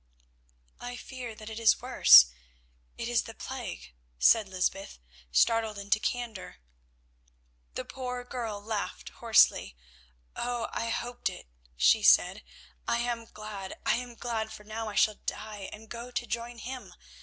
"I 0.79 0.95
fear 0.95 1.35
that 1.35 1.47
it 1.47 1.59
is 1.59 1.79
worse; 1.79 2.25
it 2.97 3.07
is 3.07 3.21
the 3.21 3.35
plague," 3.35 3.93
said 4.17 4.49
Lysbeth, 4.49 4.97
startled 5.31 5.77
into 5.77 5.99
candour. 5.99 6.55
The 7.75 7.85
poor 7.85 8.23
girl 8.23 8.59
laughed 8.59 9.09
hoarsely. 9.09 9.75
"Oh! 10.35 10.69
I 10.73 10.89
hoped 10.89 11.29
it," 11.29 11.45
she 11.75 12.01
said. 12.01 12.41
"I 12.87 12.97
am 13.01 13.25
glad, 13.25 13.75
I 13.85 13.97
am 13.97 14.15
glad, 14.15 14.51
for 14.51 14.63
now 14.63 14.87
I 14.89 14.95
shall 14.95 15.19
die 15.27 15.69
and 15.71 15.87
go 15.87 16.09
to 16.09 16.25
join 16.25 16.57
him. 16.57 16.95